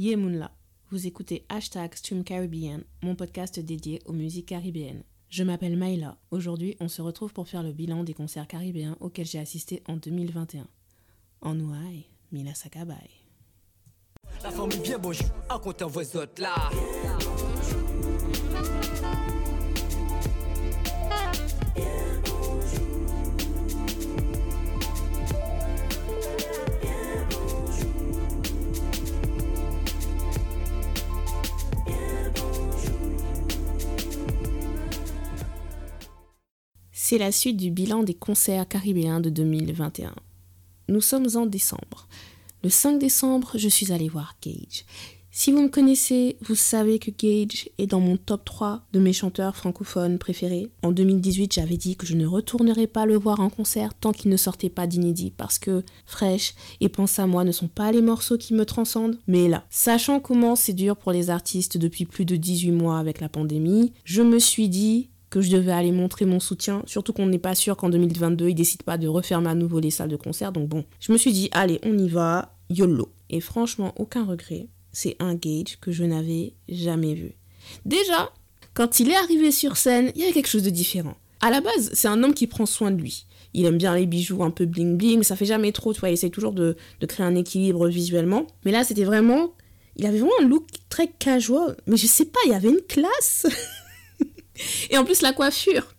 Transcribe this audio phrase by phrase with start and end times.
[0.00, 0.50] Yemunla,
[0.90, 5.02] vous écoutez Hashtag Stream Caribbean, mon podcast dédié aux musiques caribéennes.
[5.28, 6.16] Je m'appelle Maïla.
[6.30, 9.98] Aujourd'hui, on se retrouve pour faire le bilan des concerts caribéens auxquels j'ai assisté en
[9.98, 10.66] 2021.
[11.42, 12.52] En Ouai, Mila.
[14.42, 16.70] La famille bonjour, vos autres là.
[37.02, 40.14] C'est la suite du bilan des concerts caribéens de 2021.
[40.88, 42.06] Nous sommes en décembre.
[42.62, 44.84] Le 5 décembre, je suis allée voir Gage.
[45.30, 49.14] Si vous me connaissez, vous savez que Gage est dans mon top 3 de mes
[49.14, 50.68] chanteurs francophones préférés.
[50.82, 54.30] En 2018, j'avais dit que je ne retournerais pas le voir en concert tant qu'il
[54.30, 58.02] ne sortait pas d'inédit parce que Fresh et Pense à moi ne sont pas les
[58.02, 59.18] morceaux qui me transcendent.
[59.26, 63.22] Mais là, sachant comment c'est dur pour les artistes depuis plus de 18 mois avec
[63.22, 67.26] la pandémie, je me suis dit que je devais aller montrer mon soutien, surtout qu'on
[67.26, 70.16] n'est pas sûr qu'en 2022, ils décident pas de refermer à nouveau les salles de
[70.16, 70.52] concert.
[70.52, 73.08] Donc bon, je me suis dit, allez, on y va, YOLO.
[73.30, 74.66] Et franchement, aucun regret.
[74.92, 77.36] C'est un Gage que je n'avais jamais vu.
[77.84, 78.32] Déjà,
[78.74, 81.14] quand il est arrivé sur scène, il y avait quelque chose de différent.
[81.40, 83.26] À la base, c'est un homme qui prend soin de lui.
[83.54, 86.10] Il aime bien les bijoux un peu bling bling, ça fait jamais trop, tu vois,
[86.10, 88.46] il essaie toujours de, de créer un équilibre visuellement.
[88.64, 89.52] Mais là, c'était vraiment...
[89.96, 92.80] Il avait vraiment un look très casual, mais je sais pas, il y avait une
[92.88, 93.46] classe
[94.90, 95.94] Et en plus, la coiffure.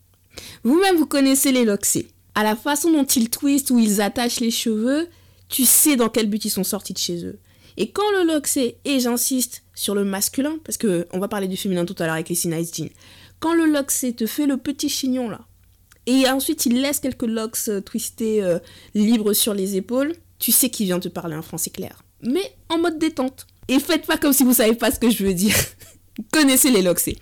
[0.63, 2.07] Vous-même, vous connaissez les loxés.
[2.35, 5.07] À la façon dont ils twistent ou ils attachent les cheveux,
[5.49, 7.39] tu sais dans quel but ils sont sortis de chez eux.
[7.77, 11.57] Et quand le loxé, et j'insiste sur le masculin, parce que on va parler du
[11.57, 12.89] féminin tout à l'heure avec les Nice Jeans,
[13.39, 15.41] quand le loxé te fait le petit chignon là,
[16.05, 18.59] et ensuite il laisse quelques locks euh, twistés euh,
[18.93, 22.03] libres sur les épaules, tu sais qu'il vient te parler en français clair.
[22.21, 23.47] Mais en mode détente.
[23.67, 25.55] Et faites pas comme si vous savez pas ce que je veux dire.
[26.31, 27.17] Connaissez les loxés.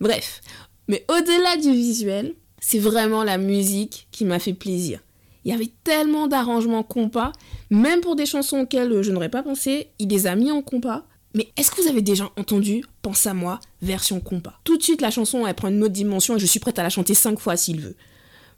[0.00, 0.40] Bref,
[0.88, 5.00] mais au-delà du visuel, c'est vraiment la musique qui m'a fait plaisir.
[5.44, 7.32] Il y avait tellement d'arrangements compas,
[7.70, 11.04] même pour des chansons auxquelles je n'aurais pas pensé, il les a mis en compas.
[11.34, 14.60] Mais est-ce que vous avez déjà entendu Pense à moi, version compas?
[14.64, 16.82] Tout de suite, la chanson, elle prend une autre dimension et je suis prête à
[16.82, 17.96] la chanter cinq fois s'il veut.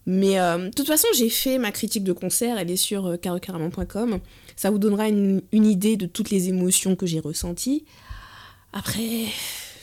[0.07, 3.17] Mais euh, de toute façon, j'ai fait ma critique de concert, elle est sur euh,
[4.57, 7.85] Ça vous donnera une idée de toutes les émotions que j'ai ressenties.
[8.75, 9.27] Après,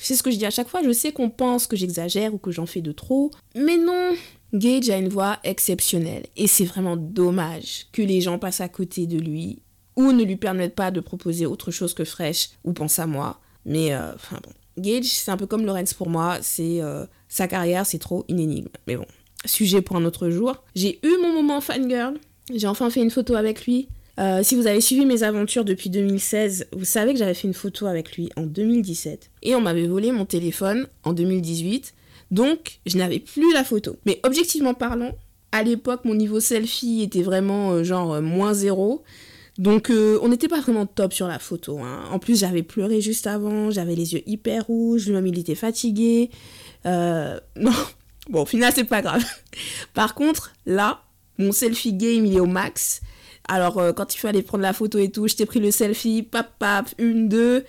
[0.02, 2.38] c'est ce que je dis à chaque fois, je sais qu'on pense que j'exagère ou
[2.38, 4.16] que j'en fais de trop, mais non.
[4.54, 9.08] Gage a une voix exceptionnelle et c'est vraiment dommage que les gens passent à côté
[9.08, 9.62] de lui
[9.96, 13.40] ou ne lui permettent pas de proposer autre chose que fraîche ou pense à moi.
[13.66, 17.48] Mais euh, enfin bon, Gage, c'est un peu comme Lorenz pour moi, c'est euh, sa
[17.48, 18.70] carrière, c'est trop une énigme.
[18.88, 19.06] Mais bon,
[19.46, 20.64] sujet pour un autre jour.
[20.76, 22.16] J'ai eu mon moment fangirl,
[22.54, 23.88] j'ai enfin fait une photo avec lui.
[24.20, 27.54] Euh, si vous avez suivi mes aventures depuis 2016, vous savez que j'avais fait une
[27.54, 29.32] photo avec lui en 2017.
[29.44, 31.94] Et on m'avait volé mon téléphone en 2018.
[32.30, 33.98] Donc, je n'avais plus la photo.
[34.06, 35.12] Mais objectivement parlant,
[35.52, 39.04] à l'époque, mon niveau selfie était vraiment euh, genre euh, moins zéro.
[39.58, 41.80] Donc, on n'était pas vraiment top sur la photo.
[41.80, 42.06] Hein.
[42.10, 46.30] En plus, j'avais pleuré juste avant, j'avais les yeux hyper rouges, lui-même il était fatigué.
[46.86, 47.74] Non,
[48.30, 49.24] bon, au final, c'est pas grave.
[49.94, 51.04] Par contre, là,
[51.38, 53.02] mon selfie game, il est au max.
[53.48, 56.24] Alors, euh, quand il fallait prendre la photo et tout, je t'ai pris le selfie,
[56.24, 57.66] pap, pap, une, deux.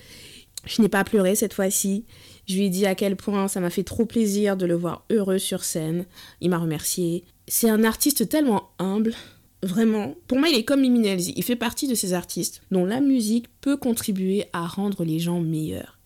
[0.64, 2.04] Je n'ai pas pleuré cette fois-ci.
[2.46, 5.04] Je lui ai dit à quel point ça m'a fait trop plaisir de le voir
[5.10, 6.06] heureux sur scène.
[6.40, 7.24] Il m'a remercié.
[7.48, 9.14] C'est un artiste tellement humble.
[9.62, 11.06] Vraiment, pour moi, il est comme Mimi
[11.36, 15.40] Il fait partie de ces artistes dont la musique peut contribuer à rendre les gens
[15.40, 15.98] meilleurs.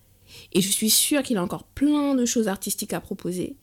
[0.53, 3.56] Et je suis sûre qu'il a encore plein de choses artistiques à proposer.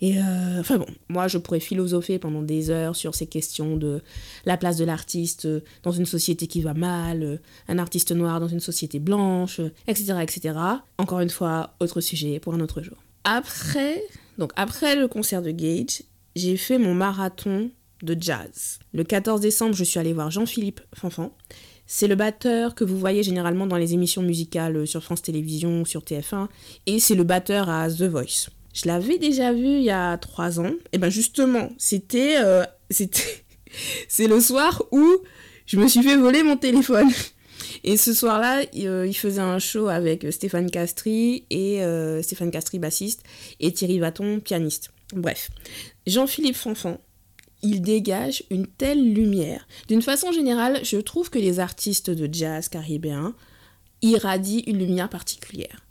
[0.00, 4.02] Et euh, enfin bon, moi je pourrais philosopher pendant des heures sur ces questions de
[4.44, 5.48] la place de l'artiste
[5.82, 10.14] dans une société qui va mal, un artiste noir dans une société blanche, etc.
[10.22, 10.58] etc.
[10.98, 12.96] Encore une fois, autre sujet pour un autre jour.
[13.24, 14.02] Après,
[14.38, 16.02] donc après le concert de Gage,
[16.36, 17.70] j'ai fait mon marathon
[18.02, 18.78] de jazz.
[18.92, 21.32] Le 14 décembre, je suis allée voir Jean-Philippe Fanfan.
[21.86, 26.02] C'est le batteur que vous voyez généralement dans les émissions musicales sur France Télévisions, sur
[26.02, 26.48] TF1,
[26.86, 28.48] et c'est le batteur à The Voice.
[28.74, 30.72] Je l'avais déjà vu il y a trois ans.
[30.92, 32.64] Et ben justement, c'était, euh,
[34.08, 35.16] c'est le soir où
[35.64, 37.08] je me suis fait voler mon téléphone.
[37.84, 42.78] Et ce soir-là, euh, il faisait un show avec Stéphane Castry et euh, Stéphane Castry
[42.78, 43.22] bassiste
[43.60, 44.90] et Thierry Vaton pianiste.
[45.12, 45.50] Bref,
[46.06, 46.98] Jean-Philippe Fanfan,
[47.62, 49.66] il dégage une telle lumière.
[49.88, 53.34] D'une façon générale, je trouve que les artistes de jazz caribéens
[54.00, 55.83] irradient une lumière particulière.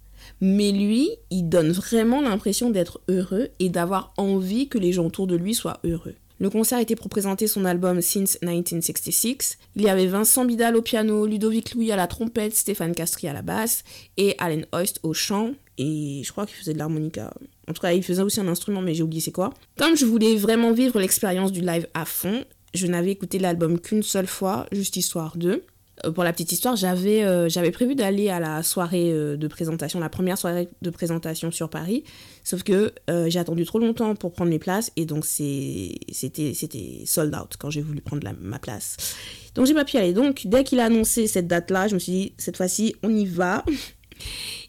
[0.46, 5.26] Mais lui, il donne vraiment l'impression d'être heureux et d'avoir envie que les gens autour
[5.26, 6.16] de lui soient heureux.
[6.38, 9.58] Le concert était pour présenter son album Since 1966.
[9.78, 13.34] Il y avait Vincent Bidal au piano, Ludovic Louis à la trompette, Stéphane Castri à
[13.34, 13.86] la basse
[14.18, 15.52] et Allen Hoist au chant.
[15.78, 17.34] Et je crois qu'il faisait de l'harmonica.
[17.70, 19.54] En tout cas, il faisait aussi un instrument, mais j'ai oublié c'est quoi.
[19.78, 22.44] Comme je voulais vraiment vivre l'expérience du live à fond,
[22.74, 25.64] je n'avais écouté l'album qu'une seule fois, juste histoire d'eux.
[26.06, 29.48] Euh, pour la petite histoire, j'avais euh, j'avais prévu d'aller à la soirée euh, de
[29.48, 32.04] présentation, la première soirée de présentation sur Paris,
[32.44, 32.94] sauf que
[33.28, 37.82] j'ai attendu trop longtemps pour prendre mes places et donc c'était sold out quand j'ai
[37.82, 39.16] voulu prendre ma place.
[39.56, 40.14] Donc j'ai pas pu aller.
[40.14, 43.26] Donc dès qu'il a annoncé cette date-là, je me suis dit cette fois-ci on y
[43.26, 43.64] va.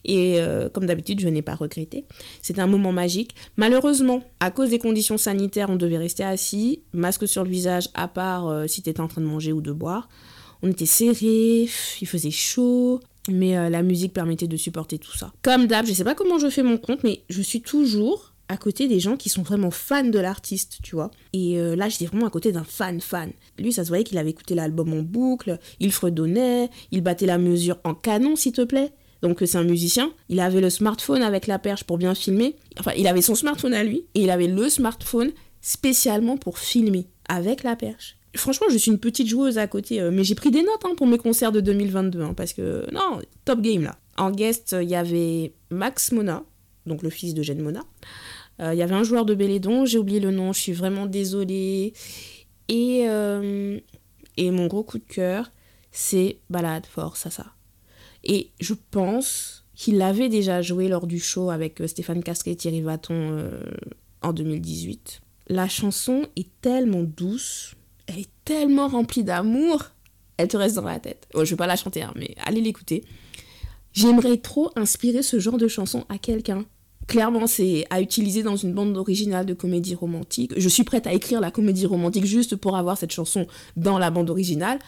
[0.06, 0.38] Et
[0.74, 2.04] comme d'habitude, je n'ai pas regretté.
[2.42, 3.34] C'était un moment magique.
[3.56, 8.08] Malheureusement, à cause des conditions sanitaires, on devait rester assis, masque sur le visage, à
[8.08, 10.08] part si tu étais en train de manger ou de boire.
[10.64, 11.68] On était serrés,
[12.00, 15.30] il faisait chaud, mais euh, la musique permettait de supporter tout ça.
[15.42, 18.56] Comme d'hab, je sais pas comment je fais mon compte, mais je suis toujours à
[18.56, 21.10] côté des gens qui sont vraiment fans de l'artiste, tu vois.
[21.34, 23.30] Et euh, là, j'étais vraiment à côté d'un fan fan.
[23.58, 27.36] Lui, ça se voyait qu'il avait écouté l'album en boucle, il fredonnait, il battait la
[27.36, 28.90] mesure en canon, s'il te plaît.
[29.20, 32.56] Donc c'est un musicien, il avait le smartphone avec la perche pour bien filmer.
[32.80, 37.06] Enfin, il avait son smartphone à lui et il avait le smartphone spécialement pour filmer
[37.28, 40.50] avec la perche franchement, je suis une petite joueuse à côté, euh, mais j'ai pris
[40.50, 43.96] des notes hein, pour mes concerts de 2022, hein, parce que, non, top game là.
[44.16, 46.44] En guest, il y avait Max Mona,
[46.86, 47.82] donc le fils de Jeanne Mona.
[48.60, 51.06] Euh, il y avait un joueur de Bélédon, j'ai oublié le nom, je suis vraiment
[51.06, 51.92] désolée.
[52.68, 53.80] Et, euh,
[54.38, 55.50] mon gros coup de cœur,
[55.90, 57.46] c'est Balade for Sasa.
[58.22, 62.80] Et je pense qu'il l'avait déjà joué lors du show avec Stéphane Casquet et Thierry
[62.80, 63.50] Vaton
[64.22, 65.20] en 2018.
[65.48, 67.74] La chanson est tellement douce,
[68.44, 69.84] tellement remplie d'amour,
[70.36, 71.26] elle te reste dans la tête.
[71.34, 73.04] Je je vais pas la chanter, hein, mais allez l'écouter.
[73.92, 76.64] J'aimerais trop inspirer ce genre de chanson à quelqu'un.
[77.06, 80.52] Clairement, c'est à utiliser dans une bande originale de comédie romantique.
[80.56, 83.46] Je suis prête à écrire la comédie romantique juste pour avoir cette chanson
[83.76, 84.78] dans la bande originale.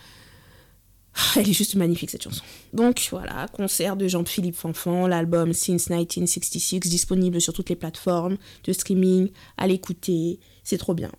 [1.14, 2.43] Ah, elle est juste magnifique cette chanson.
[2.73, 8.73] Donc voilà, concert de Jean-Philippe Fanfan, l'album Since 1966, disponible sur toutes les plateformes de
[8.73, 9.31] streaming.
[9.56, 11.11] À l'écouter, c'est trop bien.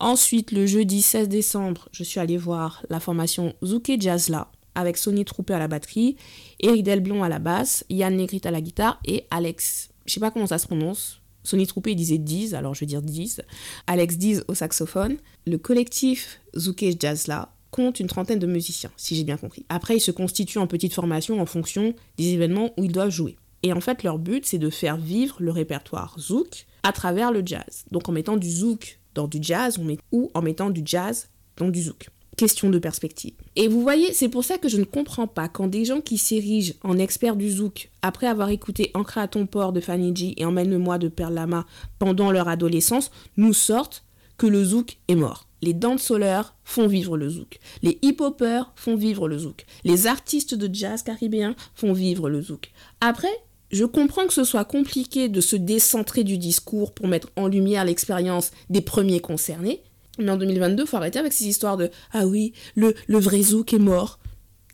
[0.00, 5.24] Ensuite, le jeudi 16 décembre, je suis allée voir la formation Zouké Jazzla avec Sonny
[5.24, 6.16] Troupé à la batterie,
[6.60, 10.30] Eric Delblon à la basse, Yann Negrit à la guitare et Alex, je sais pas
[10.30, 13.42] comment ça se prononce, Sonny Troupé disait Diz, alors je vais dire Diz,
[13.88, 15.16] Alex Diz au saxophone.
[15.46, 19.66] Le collectif Zouké Jazzla compte une trentaine de musiciens, si j'ai bien compris.
[19.68, 23.36] Après, ils se constituent en petites formations en fonction des événements où ils doivent jouer.
[23.64, 27.42] Et en fait, leur but, c'est de faire vivre le répertoire zouk à travers le
[27.44, 27.84] jazz.
[27.90, 29.80] Donc en mettant du zouk dans du jazz
[30.12, 32.08] ou en mettant du jazz dans du zouk.
[32.36, 33.34] Question de perspective.
[33.56, 36.18] Et vous voyez, c'est pour ça que je ne comprends pas quand des gens qui
[36.18, 40.34] s'érigent en experts du zouk après avoir écouté Ancré à ton port de Fanny G
[40.36, 41.66] et Emmène-moi de Perle Lama
[41.98, 44.04] pendant leur adolescence nous sortent
[44.36, 45.48] que le zouk est mort.
[45.62, 47.58] Les danseurs font vivre le zouk.
[47.82, 49.66] Les hip-hoppers font vivre le zouk.
[49.82, 52.70] Les artistes de jazz caribéens font vivre le zouk.
[53.00, 53.36] Après,
[53.70, 57.84] je comprends que ce soit compliqué de se décentrer du discours pour mettre en lumière
[57.84, 59.82] l'expérience des premiers concernés,
[60.18, 63.40] mais en 2022, il faut arrêter avec ces histoires de Ah oui, le, le vrai
[63.42, 64.18] zouk est mort.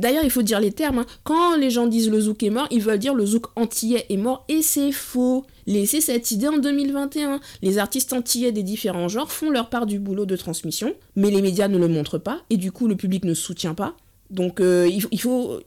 [0.01, 1.01] D'ailleurs, il faut dire les termes.
[1.01, 1.07] Hein.
[1.23, 4.17] Quand les gens disent le zouk est mort, ils veulent dire le zouk antillais est
[4.17, 5.45] mort, et c'est faux.
[5.67, 7.41] Laissez cette idée en 2021.
[7.63, 11.43] Les artistes antillais des différents genres font leur part du boulot de transmission, mais les
[11.43, 13.97] médias ne le montrent pas, et du coup, le public ne soutient pas.
[14.31, 15.61] Donc, euh, il, faut,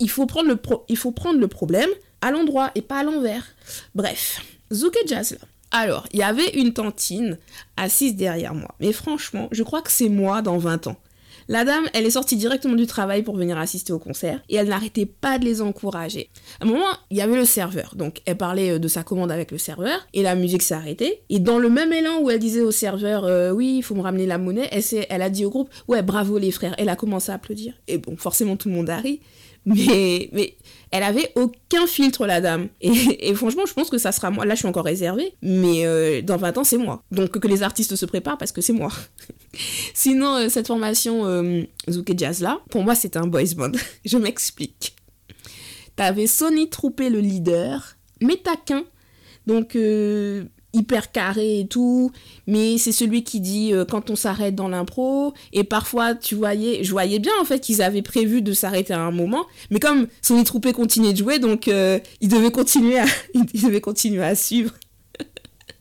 [0.00, 3.44] il, faut prendre le il faut prendre le problème, à l'endroit et pas à l'envers.
[3.94, 5.46] Bref, Zouk et Jazz là.
[5.70, 7.36] Alors, il y avait une tantine
[7.76, 8.74] assise derrière moi.
[8.80, 10.96] Mais franchement, je crois que c'est moi dans 20 ans.
[11.50, 14.68] La dame, elle est sortie directement du travail pour venir assister au concert et elle
[14.68, 16.28] n'arrêtait pas de les encourager.
[16.60, 19.32] À un moment, il y avait le serveur, donc elle parlait euh, de sa commande
[19.32, 21.22] avec le serveur et la musique s'est arrêtée.
[21.30, 24.02] Et dans le même élan où elle disait au serveur euh, oui, il faut me
[24.02, 26.74] ramener la monnaie, elle, elle a dit au groupe ouais, bravo les frères.
[26.76, 27.72] Elle a commencé à applaudir.
[27.88, 29.20] Et bon, forcément tout le monde a ri.
[29.74, 30.56] Mais,
[30.90, 32.68] elle avait aucun filtre, la dame.
[32.80, 34.44] Et, franchement, je pense que ça sera moi.
[34.44, 37.02] Là, je suis encore réservée, mais euh, dans 20 ans, c'est moi.
[37.10, 38.90] Donc, que les artistes se préparent parce que c'est moi.
[39.94, 43.72] Sinon, euh, cette formation euh, Zouk Jazz là, pour moi, c'est un boys band.
[44.04, 44.96] je m'explique.
[45.96, 48.84] T'avais Sonny Troupé, le leader, mais taquin.
[49.46, 50.44] Donc, euh,
[50.78, 52.12] hyper carré et tout,
[52.46, 56.84] mais c'est celui qui dit euh, quand on s'arrête dans l'impro, et parfois tu voyais,
[56.84, 60.06] je voyais bien en fait qu'ils avaient prévu de s'arrêter à un moment, mais comme
[60.22, 63.06] son troupé continuait de jouer, donc euh, il devait continuer à,
[63.82, 64.72] continuer à suivre.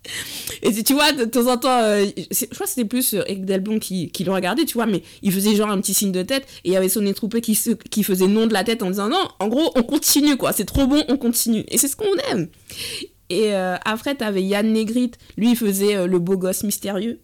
[0.63, 3.77] et tu vois, de temps en temps, euh, je crois que c'était plus Eric Delbon
[3.77, 6.43] qui, qui le regardait, tu vois, mais il faisait genre un petit signe de tête,
[6.63, 7.57] et il y avait son troupé qui,
[7.91, 10.65] qui faisait non de la tête en disant non, en gros, on continue quoi, c'est
[10.65, 11.65] trop bon, on continue.
[11.67, 12.47] Et c'est ce qu'on aime.
[13.29, 17.21] Et euh, après, t'avais Yann Negrit, lui, il faisait euh, le beau gosse mystérieux.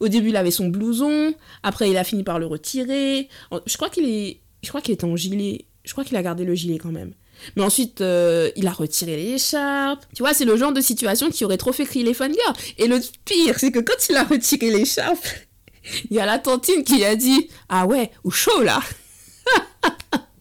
[0.00, 1.34] Au début, il avait son blouson.
[1.62, 3.28] Après, il a fini par le retirer.
[3.66, 5.66] Je crois qu'il est, je crois qu'il était en gilet.
[5.84, 7.12] Je crois qu'il a gardé le gilet quand même.
[7.56, 10.04] Mais ensuite, euh, il a retiré l'écharpe.
[10.14, 12.54] Tu vois, c'est le genre de situation qui aurait trop fait crier les fangirls.
[12.78, 15.26] Et le pire, c'est que quand il a retiré l'écharpe,
[16.10, 18.80] il y a la tantine qui a dit Ah ouais, ou chaud là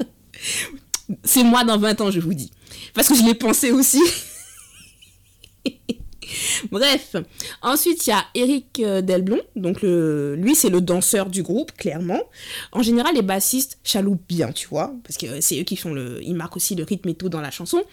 [1.24, 2.52] C'est moi dans 20 ans, je vous dis.
[2.94, 4.02] Parce que je l'ai pensé aussi.
[6.72, 7.16] Bref,
[7.62, 12.22] ensuite il y a Eric euh, Delblon, donc lui c'est le danseur du groupe, clairement.
[12.72, 16.20] En général, les bassistes chaloupent bien, tu vois, parce que c'est eux qui font le.
[16.24, 17.84] Ils marquent aussi le rythme et tout dans la chanson.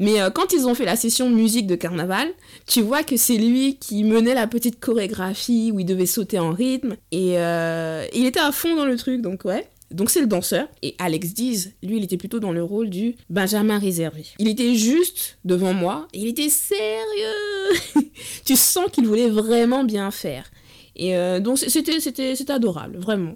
[0.00, 2.28] Mais euh, quand ils ont fait la session musique de carnaval,
[2.66, 6.52] tu vois que c'est lui qui menait la petite chorégraphie où il devait sauter en
[6.52, 6.96] rythme.
[7.12, 9.68] Et euh, il était à fond dans le truc, donc ouais.
[9.90, 10.68] Donc c'est le danseur.
[10.82, 14.26] Et Alex Dees, lui, il était plutôt dans le rôle du Benjamin réservé.
[14.38, 18.10] Il était juste devant moi et il était sérieux.
[18.44, 20.50] tu sens qu'il voulait vraiment bien faire.
[20.96, 23.34] Et euh, donc c'était, c'était, c'était adorable, vraiment.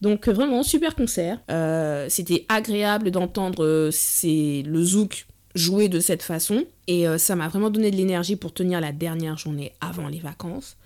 [0.00, 1.38] Donc vraiment, super concert.
[1.50, 3.90] Euh, c'était agréable d'entendre euh,
[4.24, 6.64] le zouk jouer de cette façon.
[6.88, 10.76] Et ça m'a vraiment donné de l'énergie pour tenir la dernière journée avant les vacances.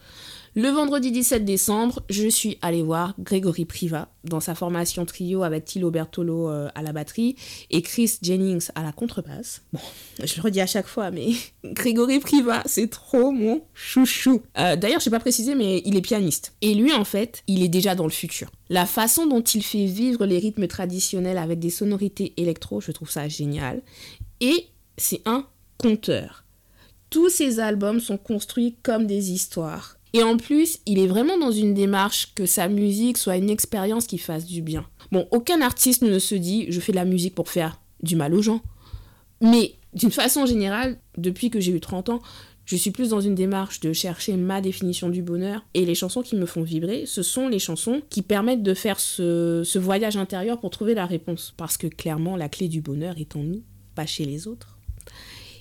[0.57, 5.65] Le vendredi 17 décembre, je suis allée voir Grégory Priva dans sa formation trio avec
[5.65, 7.37] Thilo Bertolo euh, à la batterie
[7.71, 9.63] et Chris Jennings à la contrebasse.
[9.73, 9.79] Bon,
[10.25, 11.29] je le redis à chaque fois, mais
[11.65, 14.43] Grégory Priva, c'est trop mon chouchou.
[14.59, 16.53] Euh, D'ailleurs, je n'ai pas précisé, mais il est pianiste.
[16.63, 18.51] Et lui, en fait, il est déjà dans le futur.
[18.71, 23.11] La façon dont il fait vivre les rythmes traditionnels avec des sonorités électro, je trouve
[23.11, 23.83] ça génial.
[24.41, 24.67] Et
[24.97, 25.47] c'est un
[25.79, 26.45] conteur.
[27.09, 30.00] Tous ses albums sont construits comme des histoires.
[30.13, 34.07] Et en plus, il est vraiment dans une démarche que sa musique soit une expérience
[34.07, 34.85] qui fasse du bien.
[35.13, 38.35] Bon, aucun artiste ne se dit je fais de la musique pour faire du mal
[38.35, 38.61] aux gens.
[39.41, 42.21] Mais d'une façon générale, depuis que j'ai eu 30 ans,
[42.71, 45.65] je suis plus dans une démarche de chercher ma définition du bonheur.
[45.75, 49.01] Et les chansons qui me font vibrer, ce sont les chansons qui permettent de faire
[49.01, 51.53] ce, voyage intérieur pour trouver la réponse.
[51.57, 53.63] Parce que clairement, la clé du bonheur est en nous,
[53.97, 54.79] pas chez les autres.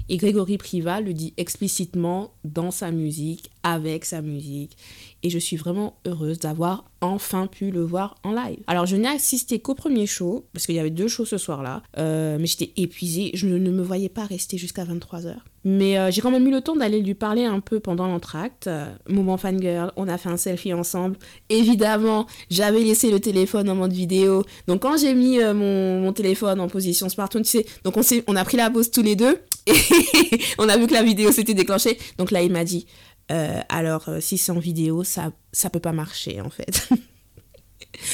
[0.07, 4.77] Et Grégory Priva le dit explicitement dans sa musique, avec sa musique.
[5.23, 8.59] Et je suis vraiment heureuse d'avoir enfin pu le voir en live.
[8.67, 11.83] Alors je n'ai assisté qu'au premier show, parce qu'il y avait deux shows ce soir-là,
[11.97, 15.35] euh, mais j'étais épuisée, je ne me voyais pas rester jusqu'à 23h.
[15.65, 18.67] Mais euh, j'ai quand même eu le temps d'aller lui parler un peu pendant l'entracte.
[18.67, 21.17] Euh, moment fangirl, on a fait un selfie ensemble.
[21.49, 24.43] Évidemment, j'avais laissé le téléphone en mode vidéo.
[24.67, 28.45] Donc quand j'ai mis mon, téléphone en position smartphone, tu sais, donc on, on a
[28.45, 29.37] pris la pause tous les deux.
[29.67, 31.97] Et on a vu que la vidéo s'était déclenchée.
[32.17, 32.87] Donc là, il m'a dit,
[33.31, 36.89] euh, alors euh, si c'est en vidéo, ça, ça peut pas marcher en fait.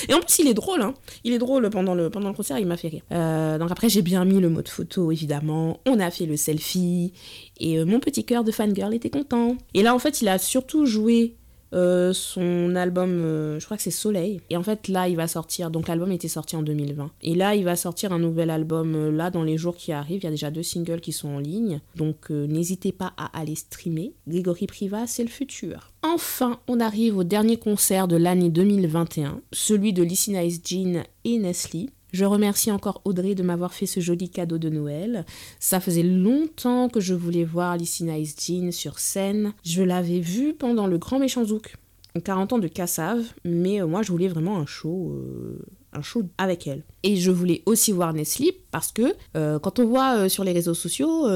[0.10, 0.93] Et en plus, il est drôle, hein.
[1.24, 3.03] Il est drôle pendant le, pendant le concert, il m'a fait rire.
[3.12, 5.79] Euh, donc après, j'ai bien mis le mode photo, évidemment.
[5.86, 7.13] On a fait le selfie.
[7.60, 9.57] Et mon petit cœur de fangirl était content.
[9.74, 11.36] Et là, en fait, il a surtout joué
[11.75, 14.39] euh, son album, euh, je crois que c'est Soleil.
[14.50, 15.70] Et en fait, là, il va sortir.
[15.70, 17.12] Donc, l'album était sorti en 2020.
[17.22, 20.22] Et là, il va sortir un nouvel album euh, là dans les jours qui arrivent.
[20.22, 21.82] Il y a déjà deux singles qui sont en ligne.
[21.96, 24.13] Donc, n'hésitez pas à aller streamer.
[24.27, 25.91] Grégory Priva, c'est le futur.
[26.01, 31.38] Enfin, on arrive au dernier concert de l'année 2021, celui de Lissy Nice Jean et
[31.39, 31.89] Nestle.
[32.15, 35.25] Je remercie encore Audrey de m'avoir fait ce joli cadeau de Noël.
[35.60, 39.51] Ça faisait longtemps que je voulais voir Lissy Nice Jean sur scène.
[39.65, 41.75] Je l'avais vue pendant le Grand Méchant Zouk,
[42.24, 45.12] 40 ans de Cassave, mais euh, moi je voulais vraiment un show.
[45.12, 45.60] Euh,
[45.91, 46.84] un show avec elle.
[47.03, 50.74] Et je voulais aussi voir Nestle parce que euh, quand on voit sur les réseaux
[50.74, 51.27] sociaux,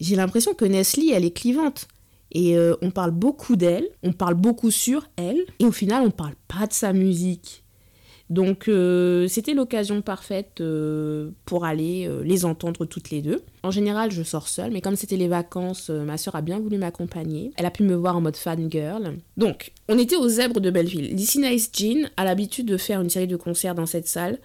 [0.00, 1.88] j'ai l'impression que Nestle, elle est clivante.
[2.32, 6.34] Et on parle beaucoup d'elle, on parle beaucoup sur elle, et au final, on parle
[6.46, 7.64] pas de sa musique.
[8.30, 13.42] Donc euh, c'était l'occasion parfaite euh, pour aller euh, les entendre toutes les deux.
[13.64, 16.78] En général, je sors seule, mais comme c'était les vacances, ma soeur a bien voulu
[16.78, 17.52] m'accompagner.
[17.56, 19.16] Elle a pu me voir en mode fangirl.
[19.36, 21.14] Donc, on était aux Zèbres de Belleville.
[21.14, 24.38] Lissy Nice Jean a l'habitude de faire une série de concerts dans cette salle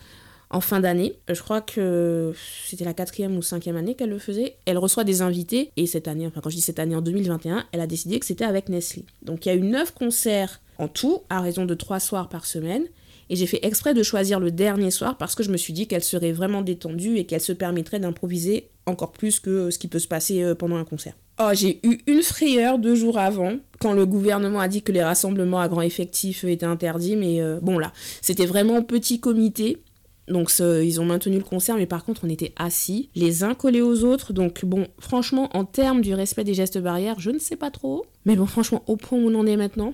[0.50, 1.14] en fin d'année.
[1.30, 2.34] Je crois que
[2.66, 4.58] c'était la quatrième ou cinquième année qu'elle le faisait.
[4.66, 7.66] Elle reçoit des invités et cette année, enfin quand je dis cette année en 2021,
[7.72, 9.06] elle a décidé que c'était avec Nestlé.
[9.22, 12.46] Donc il y a eu neuf concerts en tout, à raison de trois soirs par
[12.46, 12.86] semaine.
[13.30, 15.88] Et j'ai fait exprès de choisir le dernier soir parce que je me suis dit
[15.88, 20.00] qu'elle serait vraiment détendue et qu'elle se permettrait d'improviser encore plus que ce qui peut
[20.00, 21.14] se passer euh, pendant un concert.
[21.40, 25.04] Oh, j'ai eu une frayeur deux jours avant, quand le gouvernement a dit que les
[25.04, 27.92] rassemblements à grand effectif étaient interdits, mais euh, bon là,
[28.22, 29.80] c'était vraiment petit comité.
[30.28, 33.82] Donc ils ont maintenu le concert, mais par contre on était assis, les uns collés
[33.82, 34.34] aux autres.
[34.34, 38.06] Donc bon, franchement, en termes du respect des gestes barrières, je ne sais pas trop.
[38.26, 39.94] Mais bon, franchement, au point où on en est maintenant,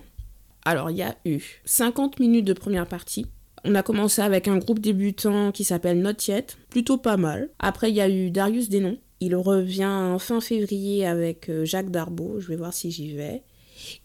[0.66, 3.26] alors, il y a eu 50 minutes de première partie.
[3.64, 7.50] On a commencé avec un groupe débutant qui s'appelle Not Yet, plutôt pas mal.
[7.60, 8.98] Après, il y a eu Darius Denon.
[9.20, 12.40] Il revient fin février avec euh, Jacques Darbo.
[12.40, 13.44] Je vais voir si j'y vais.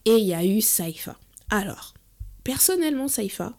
[0.05, 1.17] Et il y a eu Saifa.
[1.49, 1.95] Alors,
[2.45, 3.57] personnellement, Saifa,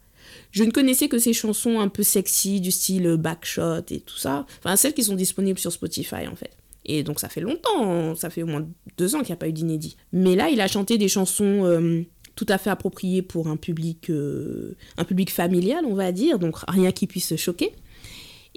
[0.51, 4.45] je ne connaissais que ces chansons un peu sexy du style Backshot et tout ça.
[4.59, 6.51] Enfin, celles qui sont disponibles sur Spotify en fait.
[6.87, 8.65] Et donc ça fait longtemps, ça fait au moins
[8.97, 9.97] deux ans qu'il n'y a pas eu d'inédit.
[10.13, 12.03] Mais là, il a chanté des chansons euh,
[12.37, 16.57] tout à fait appropriées pour un public, euh, un public familial, on va dire, donc
[16.67, 17.73] rien qui puisse choquer.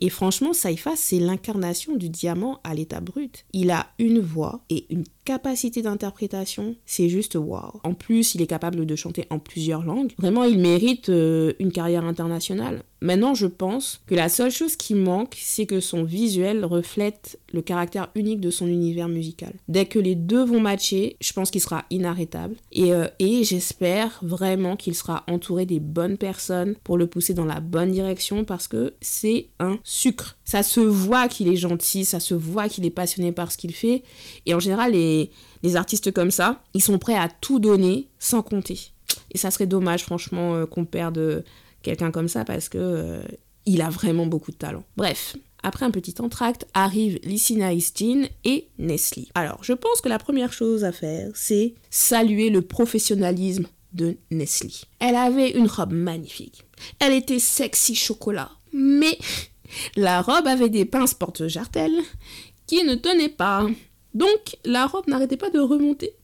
[0.02, 3.44] Et franchement, Saifa, c'est l'incarnation du diamant à l'état brut.
[3.52, 7.80] Il a une voix et une capacité d'interprétation, c'est juste wow.
[7.84, 10.12] En plus, il est capable de chanter en plusieurs langues.
[10.18, 12.82] Vraiment, il mérite euh, une carrière internationale.
[13.02, 17.62] Maintenant, je pense que la seule chose qui manque, c'est que son visuel reflète le
[17.62, 19.54] caractère unique de son univers musical.
[19.68, 22.56] Dès que les deux vont matcher, je pense qu'il sera inarrêtable.
[22.72, 27.46] Et, euh, et j'espère vraiment qu'il sera entouré des bonnes personnes pour le pousser dans
[27.46, 30.36] la bonne direction parce que c'est un sucre.
[30.44, 33.74] Ça se voit qu'il est gentil, ça se voit qu'il est passionné par ce qu'il
[33.74, 34.02] fait.
[34.44, 35.30] Et en général, les,
[35.62, 38.92] les artistes comme ça, ils sont prêts à tout donner sans compter.
[39.32, 41.44] Et ça serait dommage, franchement, euh, qu'on perde
[41.82, 43.22] quelqu'un comme ça parce que euh,
[43.66, 44.84] il a vraiment beaucoup de talent.
[44.96, 49.28] Bref, après un petit entracte, arrivent Lissina Jean et Nestlé.
[49.34, 54.72] Alors, je pense que la première chose à faire, c'est saluer le professionnalisme de Nestlé.
[55.00, 56.64] Elle avait une robe magnifique.
[56.98, 58.50] Elle était sexy chocolat.
[58.72, 59.18] Mais
[59.96, 62.00] la robe avait des pinces porte-jartelles
[62.66, 63.66] qui ne tenaient pas.
[64.14, 66.14] Donc, la robe n'arrêtait pas de remonter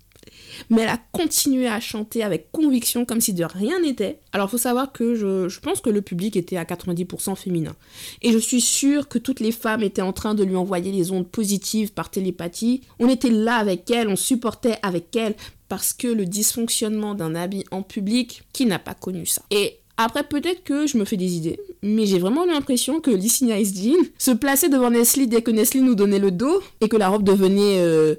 [0.70, 4.20] mais elle a continué à chanter avec conviction comme si de rien n'était.
[4.32, 7.74] Alors faut savoir que je, pense que le public était à 90% féminin.
[8.22, 11.10] Et je suis sûre que toutes les femmes étaient en train de lui envoyer des
[11.10, 12.82] ondes positives par télépathie.
[12.98, 15.34] On était là avec elle, on supportait avec elle,
[15.68, 20.24] parce que le dysfonctionnement d'un habit en public, qui n'a pas connu ça Et après,
[20.24, 24.30] peut-être que je me fais des idées, mais j'ai vraiment l'impression que Lissy Jean se
[24.30, 27.80] plaçait devant Nestlé dès que Nestlé nous donnait le dos et que la robe devenait
[27.80, 28.16] euh,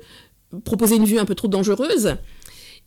[0.63, 2.15] proposer une vue un peu trop dangereuse.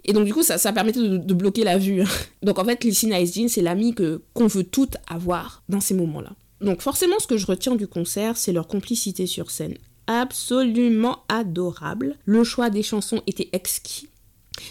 [0.05, 2.03] Et donc, du coup, ça, ça permettait de, bloquer la vue.
[2.43, 5.95] Donc, en fait, Lissy Nice Jean, c'est l'ami que, qu'on veut toutes avoir dans ces
[5.95, 6.33] moments-là.
[6.61, 9.75] Donc, forcément, ce que je retiens du concert, c'est leur complicité sur scène.
[10.07, 12.17] Absolument adorable.
[12.25, 14.09] Le choix des chansons était exquis.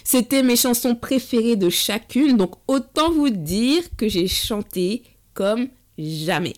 [0.04, 5.02] C'était mes chansons préférées de chacune, donc autant vous dire que j'ai chanté
[5.34, 6.54] comme jamais.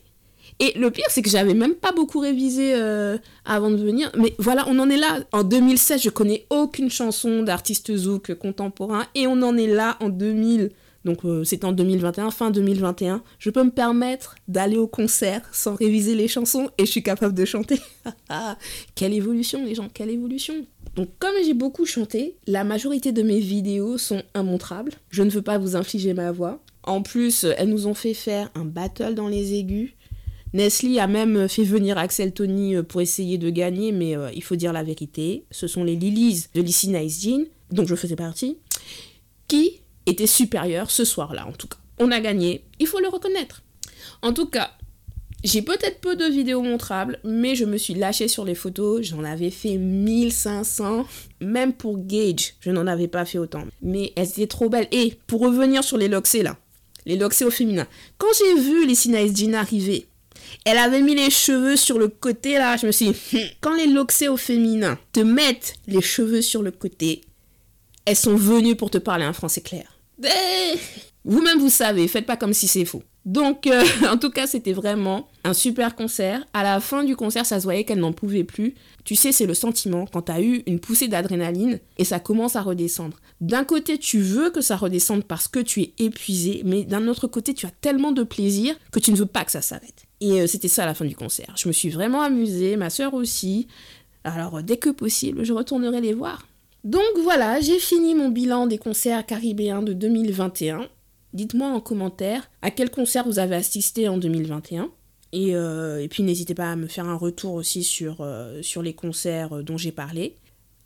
[0.63, 4.13] Et le pire, c'est que j'avais même pas beaucoup révisé euh, avant de venir.
[4.17, 5.19] Mais voilà, on en est là.
[5.33, 9.05] En 2016, je connais aucune chanson d'artiste zouk contemporain.
[9.17, 10.71] Et on en est là en 2000.
[11.05, 13.25] Donc euh, c'est en 2021, fin 2021.
[13.41, 17.35] Je peux me permettre d'aller au concert sans réviser les chansons et je suis capable
[17.35, 17.81] de chanter.
[18.95, 20.55] quelle évolution les gens, quelle évolution.
[20.95, 24.93] Donc comme j'ai beaucoup chanté, la majorité de mes vidéos sont immontrables.
[25.11, 26.61] Je ne veux pas vous infliger ma voix.
[26.85, 29.95] En plus, elles nous ont fait faire un battle dans les aigus.
[30.53, 34.43] Nestlé a même fait venir Axel Tony euh, pour essayer de gagner, mais euh, il
[34.43, 35.45] faut dire la vérité.
[35.51, 38.59] Ce sont les Lilies de Lissy Nice Jean, dont je faisais partie,
[39.49, 41.79] qui étaient supérieures ce soir-là, en tout cas.
[41.99, 43.63] On a gagné, il faut le reconnaître.
[44.21, 44.73] En tout cas,
[45.45, 49.03] j'ai peut-être peu de vidéos montrables, mais je me suis lâchée sur les photos.
[49.03, 51.05] J'en avais fait 1500.
[51.41, 53.65] Même pour Gage, je n'en avais pas fait autant.
[53.83, 54.89] Mais elles étaient trop belles.
[54.93, 56.57] Et pour revenir sur les loxés là,
[57.07, 57.89] les loxés au féminin.
[58.19, 60.07] Quand j'ai vu les Nice Jean arriver,
[60.65, 62.77] elle avait mis les cheveux sur le côté là.
[62.77, 66.63] Je me suis dit, hmm, quand les loxés au féminin te mettent les cheveux sur
[66.63, 67.23] le côté,
[68.05, 69.99] elles sont venues pour te parler un français clair.
[70.25, 70.75] Eh,
[71.25, 73.03] vous-même vous savez, faites pas comme si c'est faux.
[73.25, 76.45] Donc, euh, en tout cas, c'était vraiment un super concert.
[76.53, 78.75] À la fin du concert, ça se voyait qu'elle n'en pouvait plus.
[79.05, 82.57] Tu sais, c'est le sentiment quand tu as eu une poussée d'adrénaline et ça commence
[82.57, 83.19] à redescendre.
[83.41, 87.27] D'un côté, tu veux que ça redescende parce que tu es épuisé, mais d'un autre
[87.27, 90.07] côté, tu as tellement de plaisir que tu ne veux pas que ça s'arrête.
[90.21, 91.55] Et euh, c'était ça à la fin du concert.
[91.57, 93.67] Je me suis vraiment amusée, ma soeur aussi.
[94.25, 96.47] Alors, dès que possible, je retournerai les voir.
[96.85, 100.89] Donc voilà, j'ai fini mon bilan des concerts caribéens de 2021.
[101.35, 104.91] Dites-moi en commentaire à quel concert vous avez assisté en 2021.
[105.35, 108.93] Euh, et, puis n'hésitez pas à me faire un retour aussi sur, euh, sur les
[108.93, 110.37] concerts dont j'ai parlé.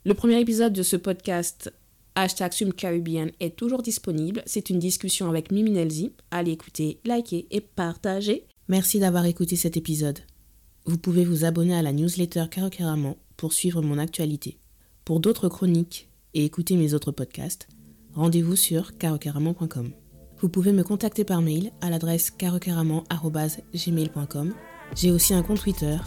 [0.05, 1.73] Le premier épisode de ce podcast,
[2.15, 4.41] hashtag Caribbean, est toujours disponible.
[4.45, 6.13] C'est une discussion avec Mimi Nelzi.
[6.31, 8.45] Allez écouter, liker et partager.
[8.69, 10.19] Merci d'avoir écouté cet épisode.
[10.85, 14.57] Vous pouvez vous abonner à la newsletter Carocaramon pour suivre mon actualité.
[15.03, 17.67] Pour d'autres chroniques et écouter mes autres podcasts,
[18.13, 19.91] rendez-vous sur carocaramon.com.
[20.39, 24.53] Vous pouvez me contacter par mail à l'adresse carocaramon.gmail.com.
[24.95, 25.97] J'ai aussi un compte Twitter,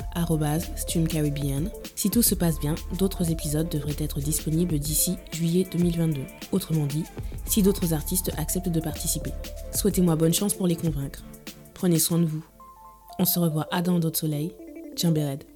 [0.77, 1.71] StreamCaribbean.
[1.97, 6.23] Si tout se passe bien, d'autres épisodes devraient être disponibles d'ici juillet 2022.
[6.53, 7.05] Autrement dit,
[7.45, 9.33] si d'autres artistes acceptent de participer.
[9.75, 11.23] Souhaitez-moi bonne chance pour les convaincre.
[11.75, 12.45] Prenez soin de vous.
[13.19, 14.55] On se revoit à dans d'autres soleils.
[15.03, 15.50] Bered.